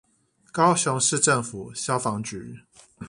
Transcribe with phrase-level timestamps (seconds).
[0.51, 2.61] 高雄市政府消防局